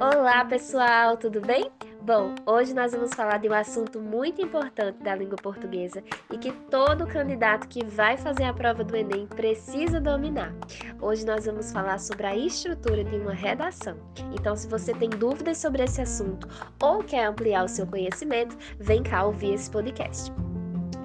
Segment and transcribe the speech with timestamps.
[0.00, 1.72] Olá, pessoal, tudo bem?
[2.00, 6.52] Bom, hoje nós vamos falar de um assunto muito importante da língua portuguesa e que
[6.70, 10.54] todo candidato que vai fazer a prova do Enem precisa dominar.
[11.00, 13.96] Hoje nós vamos falar sobre a estrutura de uma redação.
[14.32, 16.46] Então, se você tem dúvidas sobre esse assunto
[16.80, 20.30] ou quer ampliar o seu conhecimento, vem cá ouvir esse podcast.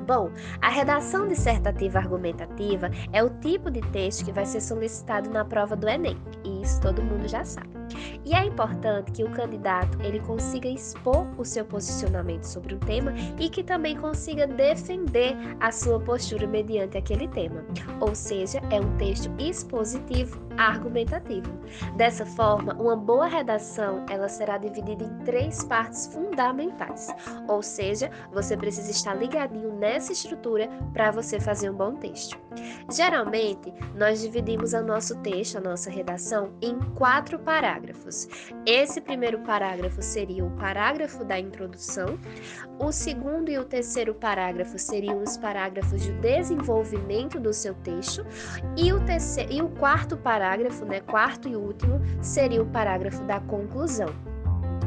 [0.05, 0.29] Bom,
[0.61, 5.75] a redação dissertativa argumentativa é o tipo de texto que vai ser solicitado na prova
[5.75, 7.72] do Enem, e isso todo mundo já sabe.
[8.25, 13.13] E é importante que o candidato ele consiga expor o seu posicionamento sobre um tema
[13.39, 17.63] e que também consiga defender a sua postura mediante aquele tema.
[17.99, 21.51] Ou seja, é um texto expositivo argumentativo.
[21.95, 27.13] Dessa forma, uma boa redação ela será dividida em três partes fundamentais.
[27.47, 32.37] Ou seja, você precisa estar ligadinho nessa estrutura para você fazer um bom texto.
[32.91, 37.82] Geralmente, nós dividimos o nosso texto, a nossa redação, em quatro parágrafos.
[38.65, 42.17] Esse primeiro parágrafo seria o parágrafo da introdução,
[42.79, 48.25] o segundo e o terceiro parágrafo seriam os parágrafos de desenvolvimento do seu texto,
[48.77, 53.39] e o, terceiro, e o quarto parágrafo, né, quarto e último, seria o parágrafo da
[53.41, 54.09] conclusão.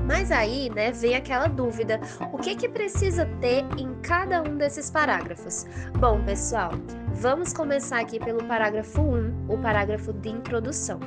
[0.07, 2.01] Mas aí, né, vem aquela dúvida:
[2.33, 5.67] o que que precisa ter em cada um desses parágrafos?
[5.99, 6.71] Bom, pessoal,
[7.19, 11.01] Vamos começar aqui pelo parágrafo 1, o parágrafo de introdução.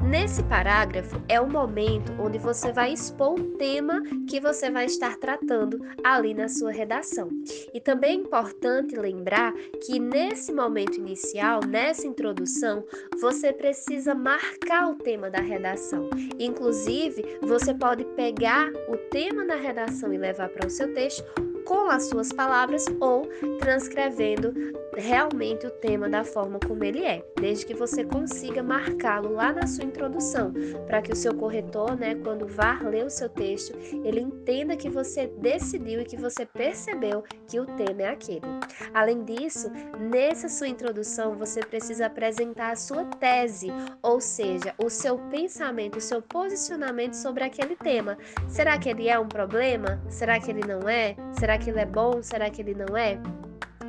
[0.00, 5.16] Nesse parágrafo é o momento onde você vai expor o tema que você vai estar
[5.16, 7.28] tratando ali na sua redação.
[7.74, 9.52] E também é importante lembrar
[9.84, 12.84] que nesse momento inicial, nessa introdução,
[13.20, 16.08] você precisa marcar o tema da redação.
[16.38, 21.24] Inclusive, você pode pegar o tema da redação e levar para o seu texto
[21.64, 23.28] com as suas palavras ou
[23.58, 24.54] transcrevendo
[24.98, 29.66] realmente o tema da forma como ele é, desde que você consiga marcá-lo lá na
[29.66, 30.52] sua introdução,
[30.86, 34.88] para que o seu corretor, né, quando vá ler o seu texto, ele entenda que
[34.88, 38.46] você decidiu e que você percebeu que o tema é aquele.
[38.92, 43.68] Além disso, nessa sua introdução, você precisa apresentar a sua tese,
[44.02, 48.18] ou seja, o seu pensamento, o seu posicionamento sobre aquele tema.
[48.48, 50.00] Será que ele é um problema?
[50.08, 51.14] Será que ele não é?
[51.38, 52.22] Será que ele é bom?
[52.22, 53.20] Será que ele não é?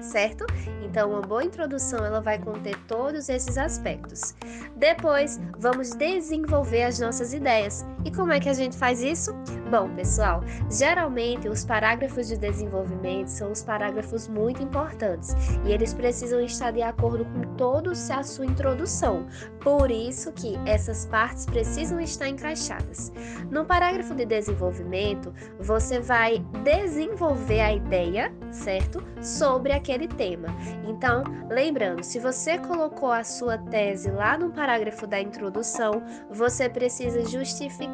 [0.02, 0.46] Certo?
[0.84, 4.36] Então, uma boa introdução ela vai conter todos esses aspectos.
[4.76, 7.86] Depois, vamos desenvolver as nossas ideias.
[8.06, 9.34] E como é que a gente faz isso?
[9.70, 16.42] Bom, pessoal, geralmente os parágrafos de desenvolvimento são os parágrafos muito importantes e eles precisam
[16.42, 19.28] estar de acordo com toda a sua introdução.
[19.60, 23.12] Por isso que essas partes precisam estar encaixadas.
[23.52, 29.04] No parágrafo de desenvolvimento, você vai desenvolver a ideia, certo?
[29.22, 30.48] Sobre aquele tema.
[30.88, 37.24] Então, lembrando, se você colocou a sua tese lá no parágrafo da introdução, você precisa
[37.26, 37.89] justificar,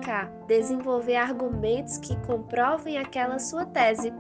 [0.47, 4.13] desenvolver argumentos que comprovem aquela sua tese.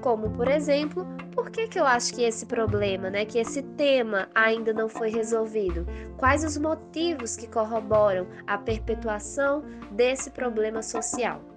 [0.00, 4.28] Como, por exemplo, por que, que eu acho que esse problema, né, que esse tema
[4.34, 5.86] ainda não foi resolvido?
[6.16, 11.49] Quais os motivos que corroboram a perpetuação desse problema social?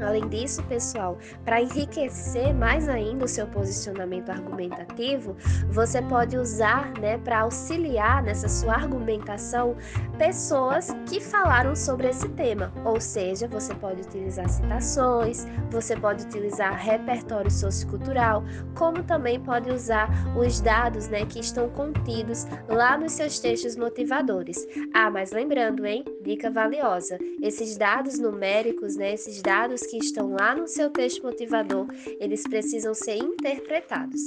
[0.00, 5.36] Além disso, pessoal, para enriquecer mais ainda o seu posicionamento argumentativo,
[5.70, 9.76] você pode usar, né, para auxiliar nessa sua argumentação,
[10.18, 12.72] pessoas que falaram sobre esse tema.
[12.84, 20.08] Ou seja, você pode utilizar citações, você pode utilizar repertório sociocultural, como também pode usar
[20.36, 24.66] os dados, né, que estão contidos lá nos seus textos motivadores.
[24.92, 30.54] Ah, mas lembrando, hein, dica valiosa, esses dados numéricos, né, esses dados que estão lá
[30.54, 31.86] no seu texto motivador,
[32.20, 34.20] eles precisam ser interpretados.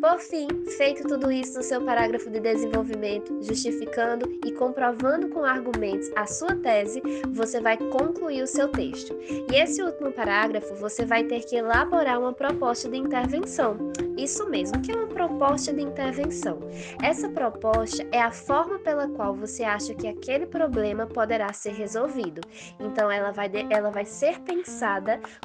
[0.00, 6.10] Por fim, feito tudo isso no seu parágrafo de desenvolvimento, justificando e comprovando com argumentos
[6.16, 9.16] a sua tese, você vai concluir o seu texto.
[9.20, 13.76] E esse último parágrafo você vai ter que elaborar uma proposta de intervenção.
[14.16, 16.58] Isso mesmo, o que é uma proposta de intervenção?
[17.02, 22.40] Essa proposta é a forma pela qual você acha que aquele problema poderá ser resolvido.
[22.78, 24.79] Então, ela vai, de, ela vai ser pensada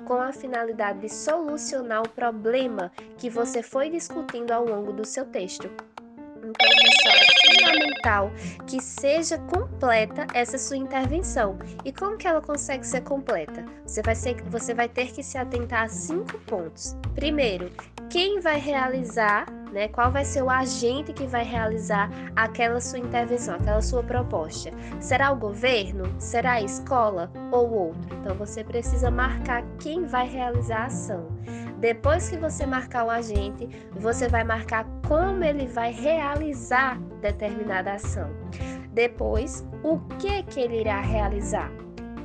[0.06, 5.26] com a finalidade de solucionar o problema que você foi discutindo ao longo do seu
[5.26, 5.70] texto.
[6.54, 8.32] Pessoal, é fundamental
[8.68, 11.58] que seja completa essa sua intervenção.
[11.84, 13.66] E como que ela consegue ser completa?
[13.86, 16.96] Você vai, ser, você vai ter que se atentar a cinco pontos.
[17.16, 17.72] Primeiro,
[18.10, 19.88] quem vai realizar, né?
[19.88, 24.72] Qual vai ser o agente que vai realizar aquela sua intervenção, aquela sua proposta?
[25.00, 26.14] Será o governo?
[26.20, 28.16] Será a escola ou outro?
[28.22, 31.28] Então você precisa marcar quem vai realizar a ação.
[31.86, 38.32] Depois que você marcar o agente, você vai marcar como ele vai realizar determinada ação.
[38.92, 41.72] Depois, o que que ele irá realizar?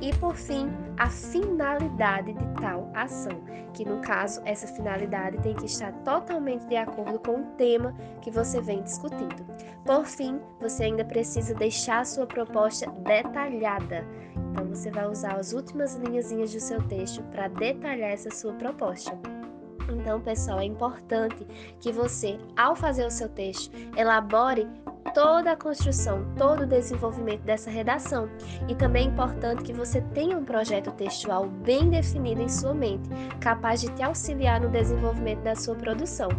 [0.01, 0.67] E por fim,
[0.97, 3.39] a finalidade de tal ação,
[3.71, 8.31] que no caso essa finalidade tem que estar totalmente de acordo com o tema que
[8.31, 9.45] você vem discutindo.
[9.85, 14.07] Por fim, você ainda precisa deixar sua proposta detalhada.
[14.35, 19.15] Então você vai usar as últimas linhazinhas do seu texto para detalhar essa sua proposta.
[19.91, 21.45] Então, pessoal, é importante
[21.79, 24.67] que você, ao fazer o seu texto, elabore
[25.13, 28.29] toda a construção, todo o desenvolvimento dessa redação.
[28.67, 33.09] E também é importante que você tenha um projeto textual bem definido em sua mente,
[33.39, 36.29] capaz de te auxiliar no desenvolvimento da sua produção.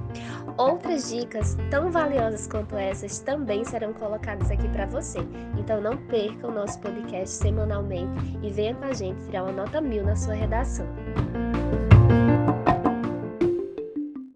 [0.57, 5.19] Outras dicas tão valiosas quanto essas também serão colocadas aqui para você.
[5.59, 9.81] Então não perca o nosso podcast semanalmente e venha com a gente tirar uma nota
[9.81, 10.87] mil na sua redação.